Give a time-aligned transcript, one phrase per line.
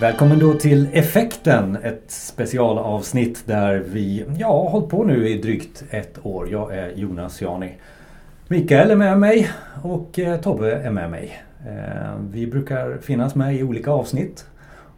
[0.00, 5.84] Välkommen då till Effekten, ett specialavsnitt där vi ja, har hållit på nu i drygt
[5.90, 6.48] ett år.
[6.50, 7.72] Jag är Jonas Jani.
[8.48, 9.50] Mikael är med mig
[9.82, 11.42] och eh, Tobbe är med mig.
[11.66, 14.46] Eh, vi brukar finnas med i olika avsnitt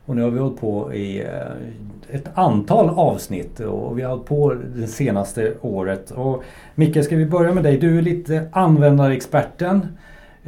[0.07, 4.27] och nu har vi hållit på i eh, ett antal avsnitt och vi har hållit
[4.27, 6.11] på det senaste året.
[6.11, 6.43] Och
[6.75, 7.79] Mikael, ska vi börja med dig?
[7.79, 9.87] Du är lite användarexperten.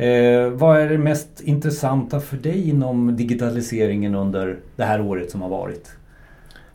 [0.01, 5.43] Eh, vad är det mest intressanta för dig inom digitaliseringen under det här året som
[5.43, 5.97] har varit?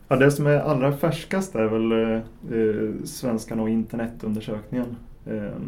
[0.08, 4.96] Ja, det som är allra färskast är väl eh, eh Svenskan Svenskarna och internetundersökningen.
[5.26, 5.60] Eh,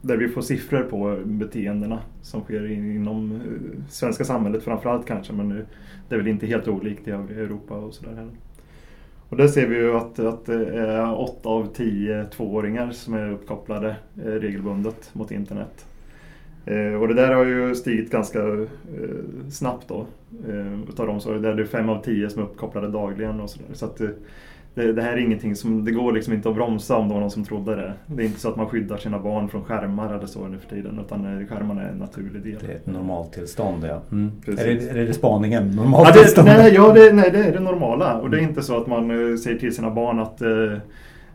[0.00, 5.52] där vi får siffror på beteendena som sker inom eh, svenska samhället framförallt kanske, men
[5.52, 5.64] eh,
[6.08, 8.34] det är väl inte helt olikt i Europa och sådär heller.
[9.28, 13.30] Och där ser vi ju att, att det är 8 av 10 tvååringar som är
[13.30, 15.84] uppkopplade eh, regelbundet mot internet.
[16.70, 18.68] Eh, och det där har ju stigit ganska eh,
[19.50, 20.06] snabbt då.
[20.48, 23.66] Eh, utav dem så är det fem av tio som är uppkopplade dagligen och sådär.
[23.72, 24.00] Så att
[24.74, 27.20] det, det, här är ingenting som, det går liksom inte att bromsa om det var
[27.20, 27.92] någon som trodde det.
[28.06, 30.76] Det är inte så att man skyddar sina barn från skärmar eller så nu för
[30.76, 32.56] tiden utan skärmarna är en naturlig del.
[32.60, 34.00] Det är ett normaltillstånd ja.
[34.12, 34.32] Mm.
[34.46, 35.70] Är, det, är det spaningen?
[35.70, 36.48] Normaltillstånd?
[36.48, 38.20] Ja, det, nej, ja, det, nej, det är det normala.
[38.20, 40.42] Och det är inte så att man säger till sina barn att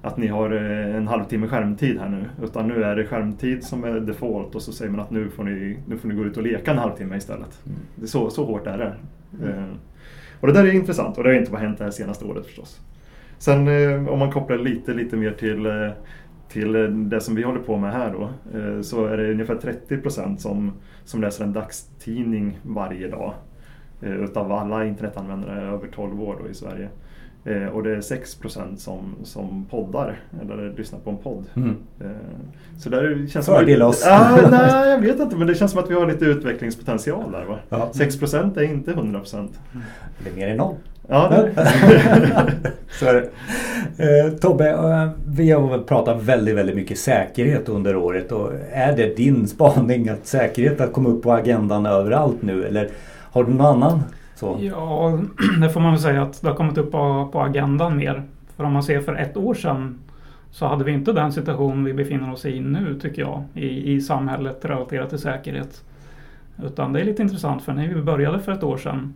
[0.04, 2.46] att ni har eh, en halvtimme skärmtid här nu.
[2.46, 5.44] Utan nu är det skärmtid som är default och så säger man att nu får
[5.44, 7.62] ni, nu får ni gå ut och leka en halvtimme istället.
[7.66, 7.80] Mm.
[7.96, 8.94] Det är så, så hårt är det.
[9.44, 9.59] Mm.
[9.59, 9.66] Eh,
[10.40, 12.46] och det där är intressant och det har inte bara hänt det här senaste året
[12.46, 12.81] förstås.
[13.38, 15.92] Sen eh, om man kopplar lite, lite mer till,
[16.50, 16.72] till
[17.09, 18.30] det som vi håller på med här då.
[18.84, 20.72] Så är det ungefär 30 procent som,
[21.04, 23.34] som läser en dagstidning varje dag.
[24.02, 26.90] Utav alla internetanvändare över 12 år då i Sverige.
[27.46, 28.38] Eh, och det är 6
[28.78, 31.46] som, som poddar eller lyssnar på en podd.
[31.56, 31.76] Mm.
[32.02, 32.08] Eh,
[32.80, 34.06] så där känns Fördel som oss!
[34.08, 37.46] Ah, nej, jag vet inte men det känns som att vi har lite utvecklingspotential där.
[37.46, 37.60] Va?
[37.70, 37.92] Ja.
[37.94, 39.48] 6% är inte 100%
[40.24, 40.76] Det är mer än noll.
[41.08, 41.30] Ja,
[43.00, 43.30] så är det.
[43.98, 48.32] Eh, Tobbe, eh, vi har pratat väldigt, väldigt mycket säkerhet under året.
[48.32, 52.66] Och är det din spaning att säkerhet har kommit upp på agendan överallt nu?
[52.66, 52.90] Eller
[53.32, 54.03] har du någon annan
[54.36, 54.58] så.
[54.62, 55.20] Ja,
[55.62, 58.24] det får man väl säga att det har kommit upp på, på agendan mer.
[58.56, 60.00] För om man ser för ett år sedan
[60.52, 64.02] så hade vi inte den situation vi befinner oss i nu tycker jag i, i
[64.02, 65.84] samhället relaterat till säkerhet.
[66.64, 69.14] Utan det är lite intressant för när vi började för ett år sedan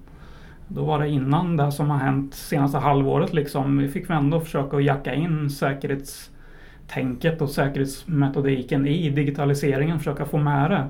[0.67, 3.77] då var det innan det som har hänt senaste halvåret liksom.
[3.77, 10.71] Vi fick ändå försöka att jacka in säkerhetstänket och säkerhetsmetodiken i digitaliseringen, försöka få med
[10.71, 10.87] det.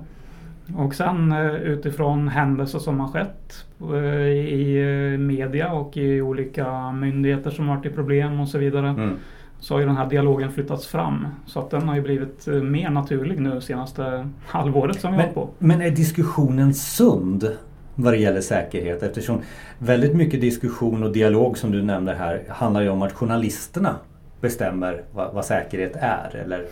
[0.76, 4.78] Och sen eh, utifrån händelser som har skett eh, i
[5.14, 8.90] eh, media och i olika myndigheter som varit i problem och så vidare.
[8.90, 9.16] Mm.
[9.60, 11.28] Så har ju den här dialogen flyttats fram.
[11.46, 15.50] Så att den har ju blivit mer naturlig nu senaste halvåret som vi men, på.
[15.60, 17.58] Men är diskussionen sund?
[18.00, 19.42] vad det gäller säkerhet eftersom
[19.80, 23.96] väldigt mycket diskussion och dialog som du nämnde här handlar ju om att journalisterna
[24.42, 26.66] bestämmer vad, vad säkerhet är eller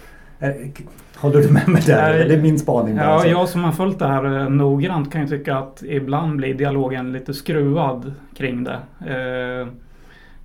[1.15, 2.25] håller du med mig där?
[2.27, 2.95] Det är min spaning.
[2.95, 3.27] Ja, alltså.
[3.27, 7.11] jag som har följt det här eh, noggrant kan ju tycka att ibland blir dialogen
[7.11, 8.79] lite skruvad kring det.
[8.99, 9.67] Eh,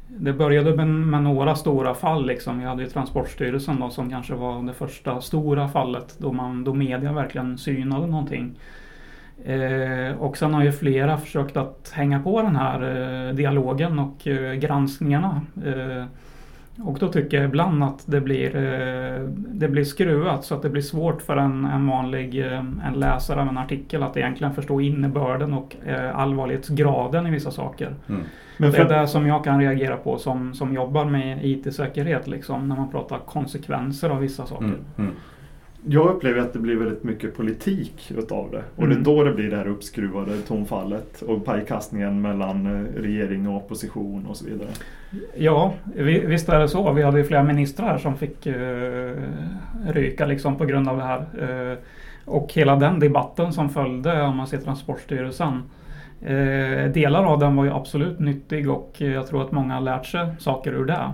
[0.08, 2.26] det började med, med några stora fall.
[2.26, 2.58] Liksom.
[2.58, 6.74] Vi hade ju Transportstyrelsen då, som kanske var det första stora fallet då, man, då
[6.74, 8.54] media verkligen synade någonting.
[10.18, 14.18] och sen har ju flera försökt att hänga på den här dialogen och
[14.60, 15.40] granskningarna.
[16.84, 20.70] Och då tycker jag ibland att det blir, eh, det blir skruvat så att det
[20.70, 24.80] blir svårt för en, en vanlig eh, en läsare av en artikel att egentligen förstå
[24.80, 27.94] innebörden och eh, allvarlighetsgraden i vissa saker.
[28.08, 28.20] Mm.
[28.56, 28.84] Men för...
[28.84, 32.76] Det är det som jag kan reagera på som, som jobbar med IT-säkerhet, liksom, när
[32.76, 34.64] man pratar konsekvenser av vissa saker.
[34.64, 34.84] Mm.
[34.98, 35.12] Mm
[35.88, 38.62] jag upplever att det blir väldigt mycket politik utav det.
[38.76, 38.88] Och mm.
[38.88, 39.02] det är mm.
[39.02, 44.36] då det blir det här uppskruvade tonfallet och pajkastningen mellan eh, regering och opposition och
[44.36, 44.68] så vidare.
[45.36, 46.92] Ja, visst är det så.
[46.92, 49.12] Vi hade ju flera ministrar som fick uh,
[49.88, 51.20] ryka liksom på grund av det här.
[51.70, 51.78] Uh,
[52.24, 55.62] och hela den debatten som följde om man ser Transportstyrelsen.
[56.30, 60.06] Uh, delar av den var ju absolut nyttig och jag tror att många har lärt
[60.06, 61.12] sig saker ur det.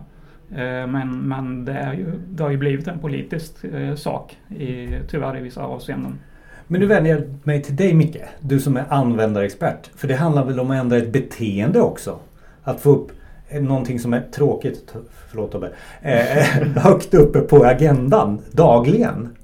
[0.50, 4.98] Eh, men, men det, är ju, det har ju blivit en politisk eh, sak i,
[5.08, 6.18] tyvärr i vissa avseenden.
[6.66, 9.90] Men nu vänder jag mig till dig Micke, du som är användarexpert.
[9.96, 12.18] För det handlar väl om att ändra ett beteende också?
[12.62, 13.12] Att få upp
[13.60, 14.94] någonting som är tråkigt,
[15.30, 15.70] förlåt Tobbe,
[16.02, 16.44] eh,
[16.76, 19.36] högt uppe på agendan dagligen.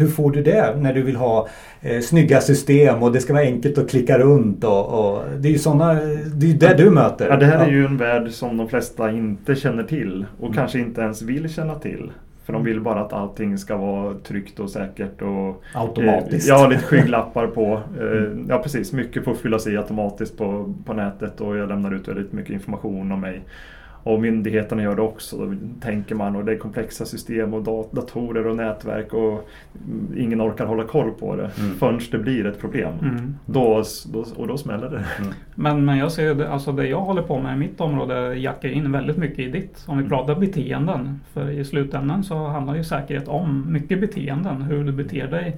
[0.00, 1.48] Hur får du det när du vill ha
[1.80, 5.52] eh, snygga system och det ska vara enkelt att klicka runt och, och det är
[5.52, 5.94] ju såna,
[6.34, 7.28] det är det du möter.
[7.28, 10.56] Ja, det här är ju en värld som de flesta inte känner till och mm.
[10.56, 12.10] kanske inte ens vill känna till.
[12.44, 15.22] För de vill bara att allting ska vara tryggt och säkert.
[15.22, 16.48] Och, Automatiskt.
[16.48, 17.80] Eh, ja, lite skygglappar på.
[18.00, 22.08] Eh, ja precis, mycket får fyllas i automatiskt på, på nätet och jag lämnar ut
[22.08, 23.42] väldigt mycket information om mig.
[24.02, 26.36] Och myndigheterna gör det också, då tänker man.
[26.36, 27.62] Och det är komplexa system och
[27.92, 29.48] datorer och nätverk och
[30.16, 31.76] ingen orkar hålla koll på det mm.
[31.76, 32.92] förrän det blir ett problem.
[33.02, 33.34] Mm.
[33.46, 33.82] Då,
[34.12, 35.04] då, och då smäller det.
[35.18, 35.32] Mm.
[35.54, 38.68] Men, men jag ser det, alltså det jag håller på med i mitt område jackar
[38.68, 39.84] in väldigt mycket i ditt.
[39.86, 40.10] Om vi mm.
[40.10, 41.20] pratar beteenden.
[41.32, 44.62] För i slutändan så handlar ju säkerhet om mycket beteenden.
[44.62, 45.56] Hur du beter dig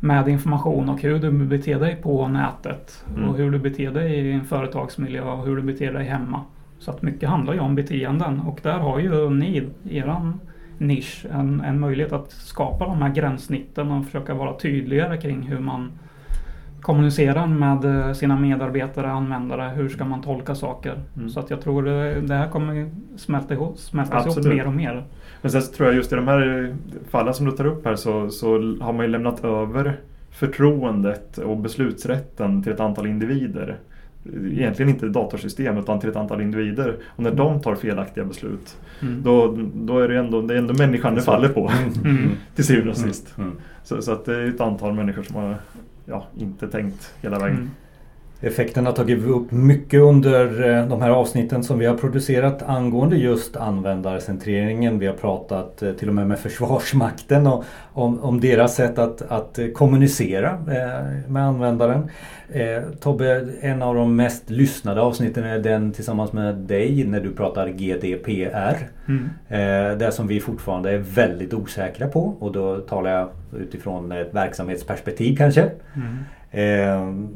[0.00, 3.04] med information och hur du beter dig på nätet.
[3.12, 3.34] Och mm.
[3.34, 6.44] hur du beter dig i en företagsmiljö och hur du beter dig hemma.
[6.80, 10.40] Så att mycket handlar ju om beteenden och där har ju ni, eran
[10.78, 15.58] nisch, en, en möjlighet att skapa de här gränssnitten och försöka vara tydligare kring hur
[15.58, 15.92] man
[16.80, 20.98] kommunicerar med eh, sina medarbetare, användare, hur ska man tolka saker.
[21.16, 21.28] Mm.
[21.28, 25.04] Så att jag tror det, det här kommer smälta ihop, smältas ihop mer och mer.
[25.42, 26.74] Men sen så tror jag just i de här
[27.10, 28.48] fallen som du tar upp här så, så
[28.80, 30.00] har man ju lämnat över
[30.30, 33.78] förtroendet och beslutsrätten till ett antal individer
[34.24, 36.96] egentligen inte datorsystem utan till ett antal individer.
[37.06, 39.22] Och när de tar felaktiga beslut mm.
[39.22, 42.16] då, då är det ändå, det är ändå människan det faller på mm.
[42.18, 42.30] mm.
[42.54, 43.08] till syvende och mm.
[43.08, 43.38] sist.
[43.38, 43.52] Mm.
[43.84, 45.54] Så, så, att det är ett antal människor som har
[46.04, 47.70] ja, inte tänkt hela vägen.
[48.42, 53.16] Effekten har tagit upp mycket under eh, de här avsnitten som vi har producerat angående
[53.16, 54.98] just användarcentreringen.
[54.98, 59.22] Vi har pratat eh, till och med med Försvarsmakten och om, om deras sätt att,
[59.22, 62.10] att kommunicera eh, med användaren.
[63.00, 67.68] Tobbe, en av de mest lyssnade avsnitten är den tillsammans med dig när du pratar
[67.68, 68.76] GDPR.
[69.08, 69.98] Mm.
[69.98, 73.28] Det som vi fortfarande är väldigt osäkra på och då talar jag
[73.60, 75.70] utifrån ett verksamhetsperspektiv kanske.
[76.52, 77.28] Mm.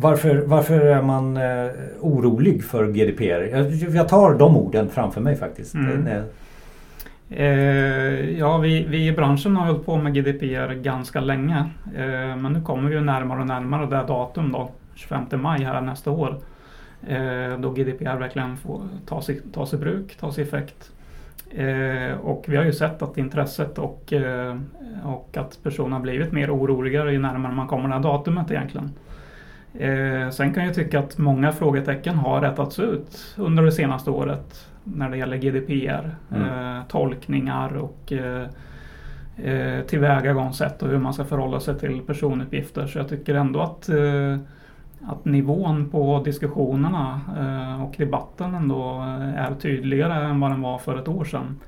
[0.00, 3.56] Varför, varför är man eh, orolig för GDPR?
[3.56, 5.74] Jag, jag, tar de orden framför mig faktiskt.
[5.74, 6.06] Mm.
[7.30, 11.56] Eh, ja, vi, vi i branschen har hållit på med GDPR ganska länge.
[11.96, 16.10] Eh, men nu kommer vi närmare och närmare det datum då, 25 maj här nästa
[16.10, 16.38] år.
[17.08, 20.90] Eh, då GDPR verkligen får tas i, tas i bruk, tas i effekt.
[21.50, 24.56] Eh, och vi har ju sett att intresset och, eh,
[25.04, 28.90] och att personer har blivit mer oroliga ju närmare man kommer det här datumet egentligen.
[29.74, 34.68] Eh, sen kan jag tycka att många frågetecken har rättats ut under det senaste året
[34.84, 36.16] när det gäller GDPR.
[36.34, 36.76] Mm.
[36.76, 38.46] Eh, tolkningar och eh,
[39.36, 42.86] eh, tillvägagångssätt och hur man ska förhålla sig till personuppgifter.
[42.86, 44.36] Så jag tycker ändå att, eh,
[45.06, 49.00] att nivån på diskussionerna eh, och debatten ändå
[49.36, 51.60] är tydligare än vad den var för ett år sedan.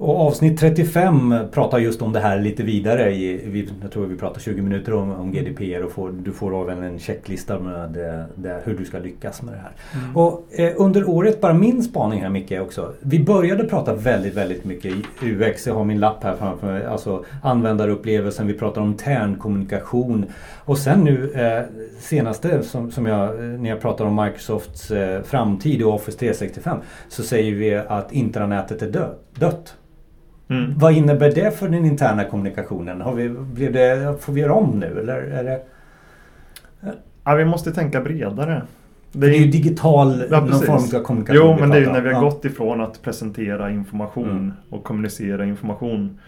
[0.00, 3.14] Och avsnitt 35 pratar just om det här lite vidare.
[3.14, 6.84] I, jag tror vi pratar 20 minuter om, om GDPR och får, du får även
[6.84, 9.72] en checklista med det, det, hur du ska lyckas med det här.
[10.04, 10.16] Mm.
[10.16, 12.92] Och eh, under året, bara min spaning här Micke också.
[13.00, 15.66] Vi började prata väldigt, väldigt mycket UX.
[15.66, 16.84] Jag har min lapp här framför mig.
[16.84, 18.46] Alltså användarupplevelsen.
[18.46, 18.96] Vi pratar om
[19.38, 20.26] kommunikation.
[20.64, 21.64] Och sen nu eh,
[22.00, 26.78] senaste som, som jag, när jag pratar om Microsofts eh, framtid och Office 365
[27.08, 29.74] så säger vi att intranätet är dö, dött.
[30.48, 30.78] Mm.
[30.78, 33.00] Vad innebär det för den interna kommunikationen?
[33.00, 35.16] Har vi, blev det, får vi göra om nu eller?
[35.16, 35.60] Är det...
[37.24, 38.62] Ja, vi måste tänka bredare.
[39.12, 41.42] Det är, det är ju digital ja, någon form av kommunikation.
[41.42, 42.30] Jo, men det är ju när vi har ja.
[42.30, 44.52] gått ifrån att presentera information mm.
[44.70, 46.18] och kommunicera information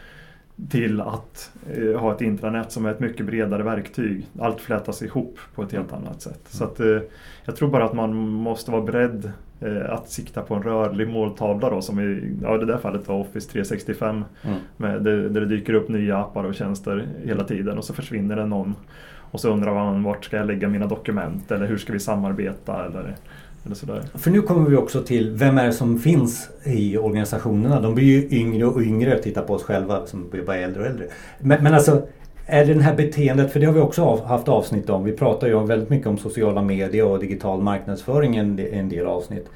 [0.68, 4.26] till att eh, ha ett intranät som är ett mycket bredare verktyg.
[4.40, 6.40] Allt flätas ihop på ett helt annat sätt.
[6.48, 6.98] Så att, eh,
[7.44, 11.70] jag tror bara att man måste vara beredd eh, att sikta på en rörlig måltavla
[11.70, 14.24] då, som i ja, det där fallet var Office 365.
[14.42, 14.56] Mm.
[14.76, 18.36] Med, där, där det dyker upp nya appar och tjänster hela tiden och så försvinner
[18.36, 18.74] det någon.
[19.30, 22.86] Och så undrar man vart ska jag lägga mina dokument eller hur ska vi samarbeta?
[22.86, 23.16] Eller,
[23.66, 24.02] eller sådär.
[24.14, 27.80] För nu kommer vi också till vem är det som finns i organisationerna?
[27.80, 30.88] De blir ju yngre och yngre, titta på oss själva som blir bara äldre och
[30.88, 31.06] äldre.
[31.38, 32.02] Men, men alltså
[32.46, 35.04] är det det här beteendet, för det har vi också haft avsnitt om.
[35.04, 39.46] Vi pratar ju väldigt mycket om sociala medier och digital marknadsföring i en del avsnitt.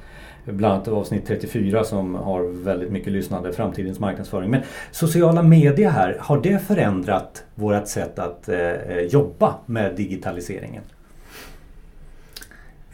[0.44, 4.50] Bland annat avsnitt 34 som har väldigt mycket lyssnande, Framtidens marknadsföring.
[4.50, 10.82] Men sociala medier här, har det förändrat vårt sätt att eh, jobba med digitaliseringen?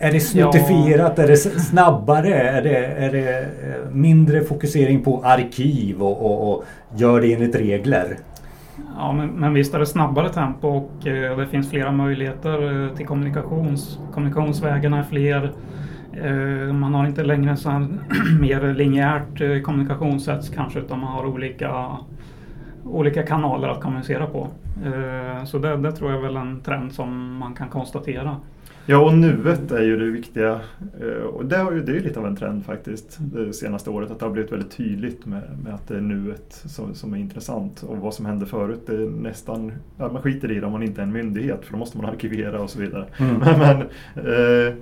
[0.03, 1.13] Är det snuttifierat?
[1.17, 1.23] Ja.
[1.23, 2.35] Är det snabbare?
[2.35, 6.65] Är det, är det eh, mindre fokusering på arkiv och, och, och
[6.97, 8.17] gör det enligt regler?
[8.97, 12.97] Ja, men, men visst är det snabbare tempo och eh, det finns flera möjligheter eh,
[12.97, 15.53] till kommunikations, kommunikationsvägarna är fler.
[16.13, 17.71] Eh, man har inte längre så
[18.41, 21.97] mer linjärt kommunikationssätt kanske utan man har olika,
[22.85, 24.49] olika kanaler att kommunicera på.
[24.85, 28.37] Eh, så det, det tror jag är väl en trend som man kan konstatera.
[28.87, 30.61] Ja, och nuet är ju det viktiga.
[31.01, 33.91] Eh, och det, har ju, det är ju lite av en trend faktiskt det senaste
[33.91, 34.11] året.
[34.11, 37.19] Att det har blivit väldigt tydligt med, med att det är nuet som, som är
[37.19, 37.83] intressant.
[37.83, 40.83] Och vad som hände förut, det är nästan, ja, man skiter i det om man
[40.83, 43.07] inte är en myndighet för då måste man arkivera och så vidare.
[43.19, 43.37] Mm.
[43.59, 43.81] Men,
[44.27, 44.75] eh,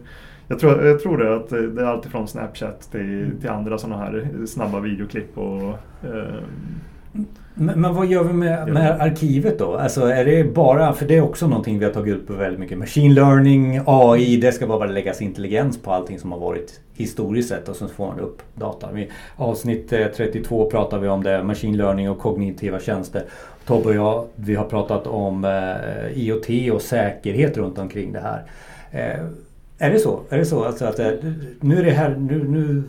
[0.49, 4.29] jag tror, jag tror det att det är alltifrån Snapchat till, till andra sådana här
[4.47, 5.69] snabba videoklipp och
[6.05, 6.43] eh,
[7.61, 9.77] men, men, vad gör vi med, med arkivet då?
[9.77, 12.61] Alltså är det bara, för det är också någonting vi har tagit upp på väldigt
[12.61, 12.79] mycket.
[12.79, 17.69] Machine learning, AI, det ska bara läggas intelligens på allting som har varit historiskt sett
[17.69, 18.99] och sen får man upp data.
[18.99, 23.25] I avsnitt 32 eh, pratar vi om det, machine learning och kognitiva tjänster.
[23.67, 28.43] Tobbe och jag, vi har pratat om eh, IoT och säkerhet runt omkring det här.
[28.91, 29.25] Eh,
[29.79, 30.21] är det så?
[30.29, 31.11] Är det så alltså att eh,
[31.61, 32.83] nu är det här, nu, nu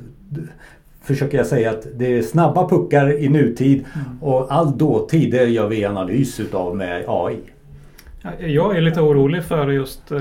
[1.02, 4.24] försöker jag säga att det är snabba puckar i nutid mm.
[4.24, 7.40] och all dåtid det gör vi analys utav med AI.
[8.40, 10.20] Jag är lite orolig för just eh,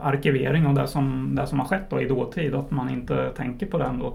[0.00, 2.54] arkivering och det som, det som har skett då i dåtid.
[2.54, 4.14] Att man inte tänker på den då.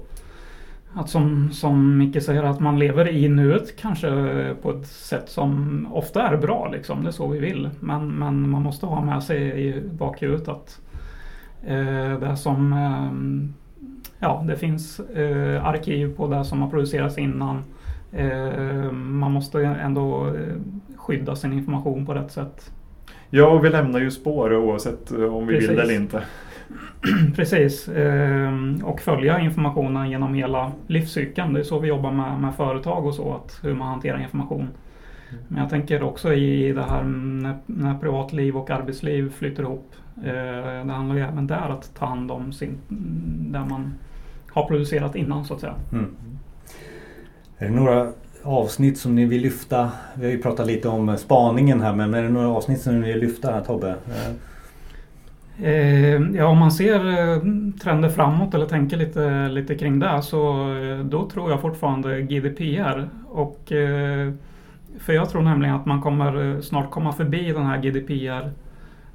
[0.93, 5.87] Att som, som Micke säger, att man lever i nuet kanske på ett sätt som
[5.93, 6.69] ofta är bra.
[6.71, 7.03] Liksom.
[7.03, 7.69] Det är så vi vill.
[7.79, 10.79] Men, men man måste ha med sig i bakhuvudet att
[11.65, 13.66] eh, det som eh,
[14.19, 17.63] ja, det finns eh, arkiv på det som har producerats innan.
[18.11, 20.55] Eh, man måste ändå eh,
[20.95, 22.71] skydda sin information på rätt sätt.
[23.29, 25.69] Ja, och vi lämnar ju spår oavsett eh, om vi Precis.
[25.69, 26.23] vill det eller inte.
[27.35, 31.53] Precis, eh, och följa informationen genom hela livscykeln.
[31.53, 34.67] Det är så vi jobbar med, med företag och så, att hur man hanterar information.
[35.47, 39.91] Men jag tänker också i det här när, när privatliv och arbetsliv flyter ihop.
[40.17, 42.77] Eh, det handlar ju även där att ta hand om sin,
[43.51, 43.93] där man
[44.51, 45.75] har producerat innan så att säga.
[45.91, 46.15] Mm.
[47.57, 48.11] Är det några
[48.43, 49.91] avsnitt som ni vill lyfta?
[50.15, 53.07] Vi har ju pratat lite om spaningen här men är det några avsnitt som ni
[53.07, 53.95] vill lyfta här Tobbe?
[55.63, 57.41] Eh, ja, om man ser eh,
[57.81, 63.09] trender framåt eller tänker lite, lite kring det så eh, då tror jag fortfarande GDPR.
[63.27, 63.71] Och,
[64.99, 68.51] för jag tror nämligen att man kommer snart komma förbi den här GDPR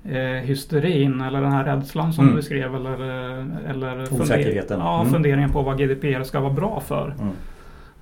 [0.04, 2.34] eh, hysterin eller den här rädslan som mm.
[2.34, 2.74] du beskrev.
[2.74, 4.80] Eller, eh, eller Osäkerheten.
[4.80, 5.12] ja, mm.
[5.12, 7.14] funderingen på vad GDPR ska vara bra för.
[7.20, 7.32] Mm.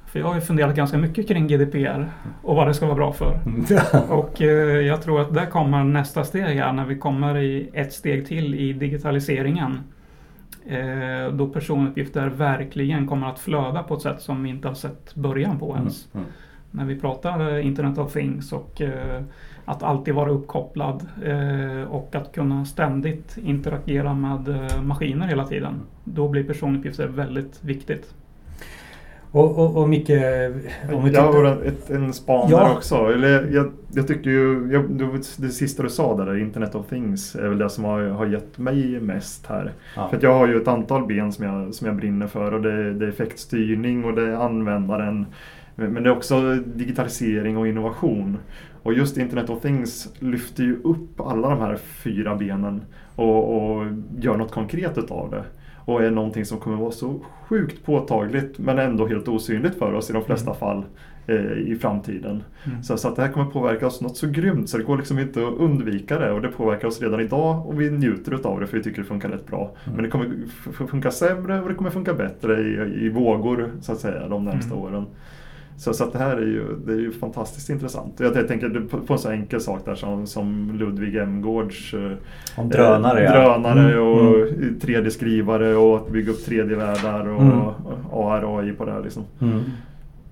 [0.07, 2.11] För jag har ju funderat ganska mycket kring GDPR
[2.43, 3.41] och vad det ska vara bra för.
[3.47, 3.65] Mm.
[4.09, 7.93] och eh, jag tror att där kommer nästa steg här när vi kommer i ett
[7.93, 9.81] steg till i digitaliseringen.
[10.67, 15.15] Eh, då personuppgifter verkligen kommer att flöda på ett sätt som vi inte har sett
[15.15, 16.09] början på ens.
[16.15, 16.27] Mm.
[16.71, 19.23] När vi pratar Internet of Things och eh,
[19.65, 25.75] att alltid vara uppkopplad eh, och att kunna ständigt interagera med eh, maskiner hela tiden.
[26.05, 28.15] Då blir personuppgifter väldigt viktigt.
[29.33, 30.11] Och, och, och Micke,
[30.93, 32.59] om vi Jag har ett, en span ja.
[32.59, 32.97] där också.
[32.97, 37.49] Eller jag, jag tycker ju, jag, det sista du sa där, Internet of Things, är
[37.49, 39.73] väl det som har, har gett mig mest här.
[39.97, 40.09] Ja.
[40.09, 42.95] För jag har ju ett antal ben som jag, som jag brinner för och det,
[42.95, 45.27] det är effektstyrning och det är användaren.
[45.75, 48.39] Men det är också digitalisering och innovation.
[48.83, 52.83] Och just Internet of Things lyfter ju upp alla de här fyra benen
[53.17, 53.87] och, och
[54.19, 55.45] gör något konkret utav det.
[55.85, 60.11] Och är någonting som kommer vara så sjukt påtagligt men ändå helt osynligt för oss
[60.11, 60.59] i de flesta mm.
[60.59, 60.85] fall
[61.27, 62.43] eh, i framtiden.
[62.65, 62.83] Mm.
[62.83, 65.19] Så, så, att det här kommer påverka oss något så grymt så det går liksom
[65.19, 68.67] inte att undvika det och det påverkar oss redan idag och vi njuter utav det
[68.67, 69.75] för vi tycker det funkar rätt bra.
[69.85, 69.97] Mm.
[69.97, 70.29] Men det kommer
[70.87, 74.75] funka sämre och det kommer funka bättre i, i vågor så att säga de närmsta
[74.75, 74.85] mm.
[74.85, 75.07] åren.
[75.81, 78.21] Så, så att det här är ju, det är ju fantastiskt intressant.
[78.21, 82.13] Jag tänker på en så enkel sak där som, som Ludvig Emgårds eh,
[82.57, 84.79] Om drönare, eh, drönare mm, och mm.
[84.81, 87.61] 3D-skrivare och att bygga upp 3D-världar och, mm.
[88.13, 89.03] AR AI på det här.
[89.03, 89.25] Liksom.
[89.41, 89.61] Mm.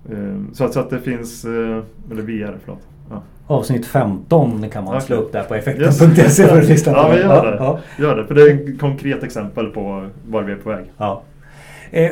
[0.09, 2.87] Eh, så, att, så att det finns, eh, eller VR förlåt.
[3.09, 3.21] Ja.
[3.47, 5.07] Avsnitt 15 kan man okay.
[5.07, 6.37] slå upp där på effekten.se yes.
[6.37, 7.57] för att lyssna Ja, vi gör det.
[7.57, 7.79] Ja.
[7.99, 8.25] Gör det.
[8.25, 10.85] För det är ett konkret exempel på var vi är på väg.
[10.97, 11.21] Ja.
[11.91, 12.11] Eh,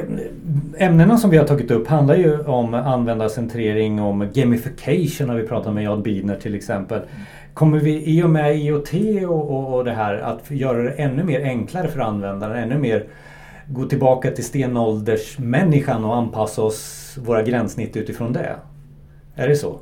[0.77, 5.73] ämnena som vi har tagit upp handlar ju om användarcentrering, om gamification har vi pratat
[5.73, 7.01] med Jad Bidner till exempel.
[7.53, 8.93] Kommer vi i och med IoT
[9.27, 13.05] och, och, och det här att göra det ännu mer enklare för användaren, ännu mer
[13.67, 18.55] gå tillbaka till stenåldersmänniskan och anpassa oss våra gränssnitt utifrån det?
[19.35, 19.79] Är det så?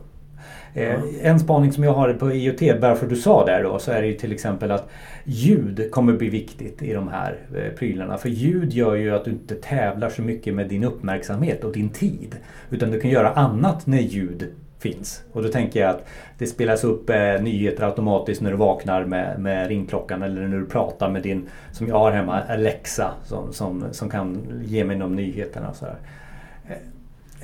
[0.76, 3.80] Eh, en spaning som jag har på IoT, bara för att du sa där då,
[3.80, 4.90] så är det ju till exempel att
[5.24, 8.18] ljud kommer bli viktigt i de här eh, prylarna.
[8.18, 11.90] För ljud gör ju att du inte tävlar så mycket med din uppmärksamhet och din
[11.90, 12.36] tid.
[12.70, 14.48] Utan du kan göra annat när ljud
[14.80, 15.24] finns.
[15.32, 19.40] Och då tänker jag att det spelas upp eh, nyheter automatiskt när du vaknar med,
[19.40, 23.84] med ringklockan eller när du pratar med din, som jag har hemma, Alexa som, som,
[23.92, 25.74] som kan ge mig de nyheterna.
[25.74, 25.96] Så här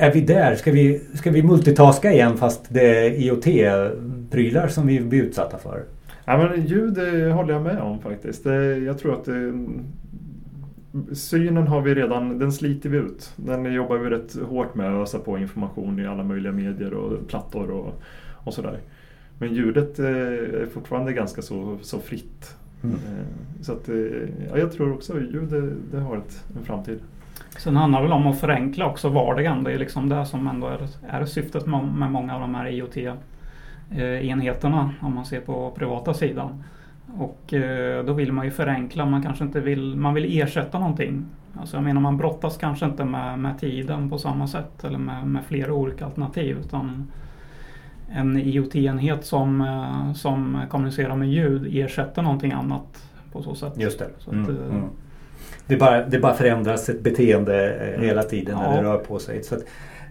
[0.01, 0.55] är vi där?
[0.55, 5.83] Ska vi, ska vi multitaska igen fast det är IoT-prylar som vi blir utsatta för?
[6.25, 8.43] Ja, men ljud det håller jag med om faktiskt.
[8.43, 9.53] Det, jag tror att det,
[11.15, 13.33] synen har vi redan, den sliter vi ut.
[13.35, 17.27] Den jobbar vi rätt hårt med att ösa på information i alla möjliga medier och
[17.27, 18.01] plattor och,
[18.43, 18.79] och sådär.
[19.37, 22.55] Men ljudet eh, är fortfarande ganska så, så fritt.
[22.83, 22.95] Mm.
[22.95, 23.25] Eh,
[23.61, 23.95] så att, eh,
[24.49, 26.99] ja, jag tror också att ljud det, det har ett, en framtid.
[27.57, 29.63] Sen handlar det väl om att förenkla också vardagen.
[29.63, 32.67] Det är liksom det som ändå är, är syftet med, med många av de här
[32.67, 36.63] IoT-enheterna om man ser på privata sidan.
[37.17, 41.25] Och eh, då vill man ju förenkla, man kanske inte vill, man vill ersätta någonting.
[41.59, 45.27] Alltså jag menar man brottas kanske inte med, med tiden på samma sätt eller med,
[45.27, 46.57] med flera olika alternativ.
[46.57, 47.11] Utan
[48.09, 53.73] en IoT-enhet som, eh, som kommunicerar med ljud ersätter någonting annat på så sätt.
[53.77, 54.09] Just det.
[54.17, 54.77] Så mm, att, mm.
[54.77, 54.83] Eh,
[55.67, 58.01] det, bara, det bara förändras ett beteende mm.
[58.01, 58.81] hela tiden när ja.
[58.81, 59.43] det rör på sig.
[59.43, 59.61] Så att,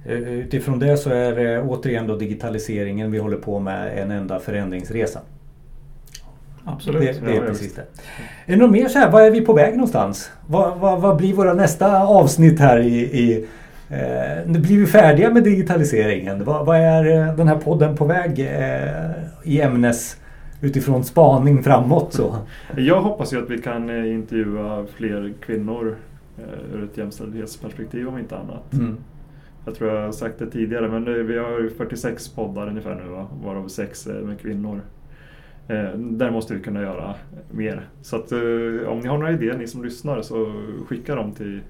[0.06, 5.20] utifrån det så är det återigen då digitaliseringen vi håller på med en enda förändringsresa.
[6.64, 7.20] Absolut.
[7.20, 7.82] Det, det är precis det.
[8.46, 10.30] Är det något mer så här, var är vi på väg någonstans?
[10.46, 13.46] Vad, vad, vad blir våra nästa avsnitt här i, i
[13.88, 16.44] eh, nu blir vi färdiga med digitaliseringen.
[16.44, 19.10] Vad, vad är eh, den här podden på väg eh,
[19.44, 20.16] i ämnes
[20.60, 22.12] utifrån spaning framåt?
[22.12, 22.36] Så?
[22.76, 25.96] Jag hoppas ju att vi kan eh, intervjua fler kvinnor
[26.38, 28.72] eh, ur ett jämställdhetsperspektiv om inte annat.
[28.72, 28.96] Mm.
[29.64, 33.26] Jag tror jag har sagt det tidigare men vi har 46 poddar ungefär nu va?
[33.44, 34.80] varav sex med kvinnor.
[35.70, 37.14] Eh, där måste vi kunna göra
[37.50, 37.88] mer.
[38.02, 38.38] Så att, eh,
[38.88, 40.52] om ni har några idéer ni som lyssnar så
[40.86, 41.60] skicka dem till,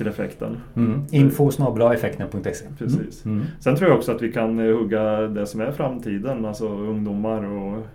[0.00, 0.60] till effekten.
[0.76, 1.02] Mm.
[1.10, 1.50] Info
[1.92, 3.24] effekten.se Precis.
[3.24, 3.36] Mm.
[3.36, 3.46] mm.
[3.60, 7.44] Sen tror jag också att vi kan eh, hugga det som är framtiden, alltså ungdomar
[7.44, 7.86] och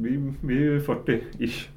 [0.00, 1.68] vi, vi är ju 40-ish.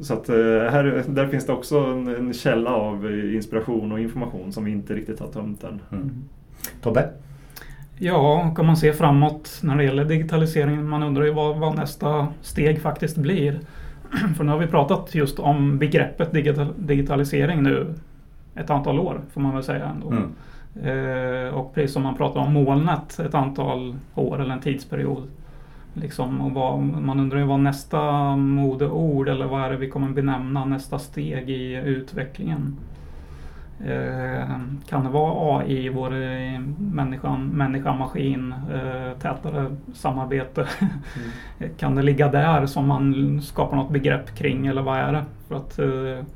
[0.00, 4.64] Så att här, där finns det också en, en, källa av inspiration och information som
[4.64, 5.80] vi inte riktigt har tömt än.
[5.92, 6.10] Mm.
[6.80, 7.08] Tobbe?
[7.98, 10.88] Ja, kan man se framåt när det gäller digitaliseringen.
[10.88, 13.60] Man undrar ju vad, vad nästa steg faktiskt blir.
[14.36, 17.94] För nu har vi pratat just om begreppet digital, digitalisering nu
[18.54, 20.10] ett antal år får man väl säga ändå.
[20.10, 20.34] Mm.
[20.82, 25.28] Eh, och precis som man pratar om molnet ett antal år eller en tidsperiod.
[25.94, 30.08] Liksom, och vad, man undrar ju vad nästa modeord eller vad är det vi kommer
[30.08, 32.76] benämna nästa steg i utvecklingen.
[33.80, 36.10] Eh, kan det vara AI, vår
[36.94, 40.68] människan, människa-maskin, eh, tätare samarbete?
[40.80, 41.74] Mm.
[41.78, 45.24] kan det ligga där som man skapar något begrepp kring eller vad är det?
[45.48, 46.26] För att eh,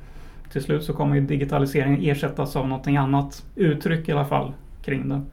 [0.52, 4.52] till slut så kommer ju digitaliseringen ersättas av någonting annat uttryck i alla fall
[4.84, 5.14] kring det.
[5.14, 5.28] Mm.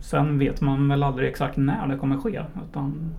[0.00, 2.40] Sen vet man väl aldrig exakt när det kommer ske.
[2.70, 3.12] Utan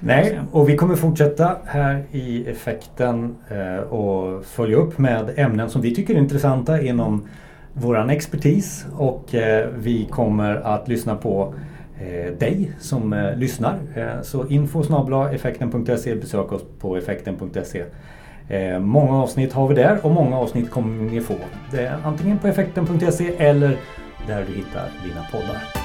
[0.00, 5.82] Nej, och vi kommer fortsätta här i effekten eh, och följa upp med ämnen som
[5.82, 7.28] vi tycker är intressanta inom
[7.72, 11.54] våran expertis och eh, vi kommer att lyssna på
[12.00, 13.78] eh, dig som lyssnar.
[14.22, 14.82] Så info
[15.32, 17.84] effekten.se, besök oss på effekten.se.
[18.48, 21.34] Eh, många avsnitt har vi där och många avsnitt kommer ni få.
[21.70, 23.76] Det är antingen på effekten.se eller
[24.26, 25.75] där du hittar dina poddar.